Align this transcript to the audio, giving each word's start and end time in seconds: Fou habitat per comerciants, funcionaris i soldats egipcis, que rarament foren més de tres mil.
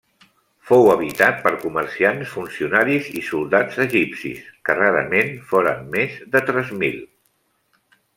Fou 0.67 0.87
habitat 0.91 1.35
per 1.43 1.51
comerciants, 1.65 2.31
funcionaris 2.37 3.09
i 3.21 3.21
soldats 3.27 3.77
egipcis, 3.85 4.41
que 4.69 4.77
rarament 4.79 5.31
foren 5.53 5.85
més 5.97 6.17
de 6.37 6.43
tres 6.49 6.73
mil. 6.85 6.97